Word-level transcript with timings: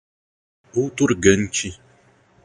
outorgante 0.73 1.69